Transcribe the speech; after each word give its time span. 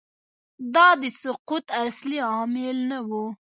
دا 0.75 0.87
د 1.01 1.03
سقوط 1.21 1.65
اصلي 1.85 2.17
عوامل 2.27 2.77
نه 2.91 2.99
وو 3.09 3.25